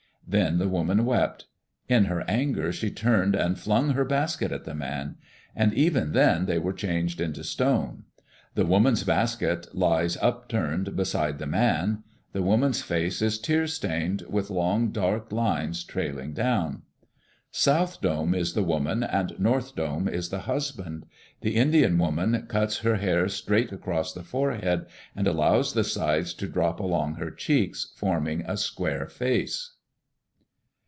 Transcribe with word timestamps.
Then 0.27 0.59
the 0.59 0.69
woman 0.69 1.03
wept. 1.03 1.47
In 1.89 2.05
her 2.05 2.21
anger 2.25 2.71
she 2.71 2.89
turned 2.89 3.35
and 3.35 3.59
flung 3.59 3.89
her 3.89 4.05
basket 4.05 4.53
at 4.53 4.63
the 4.63 4.73
man. 4.73 5.17
And 5.57 5.73
even 5.73 6.13
then 6.13 6.45
they 6.45 6.57
were 6.57 6.71
changed 6.71 7.19
into 7.19 7.43
stone. 7.43 8.05
The 8.55 8.65
woman's 8.65 9.03
basket 9.03 9.67
lies 9.75 10.15
upturned 10.21 10.95
beside 10.95 11.37
the 11.37 11.47
man. 11.47 12.05
The 12.31 12.41
woman's 12.43 12.81
face 12.81 13.21
is 13.21 13.39
tear 13.39 13.67
stained, 13.67 14.21
with 14.29 14.49
long 14.49 14.91
dark 14.91 15.33
lines 15.33 15.83
trailing 15.83 16.31
down. 16.31 16.83
South 17.51 17.99
Dome 17.99 18.33
is 18.33 18.53
the 18.53 18.63
woman 18.63 19.03
and 19.03 19.37
North 19.37 19.75
Dome 19.75 20.07
is 20.07 20.29
the 20.29 20.39
husband. 20.43 21.07
The 21.41 21.57
Indian 21.57 21.97
woman 21.97 22.45
cuts 22.47 22.77
her 22.77 22.95
hair 22.95 23.27
straight 23.27 23.73
across 23.73 24.13
the 24.13 24.23
forehead, 24.23 24.85
and 25.13 25.27
allows 25.27 25.73
the 25.73 25.83
sides 25.83 26.33
to 26.35 26.47
drop 26.47 26.79
along 26.79 27.15
her 27.15 27.31
cheeks, 27.31 27.91
forming 27.97 28.43
a 28.47 28.55
square 28.55 29.07
face. 29.09 29.71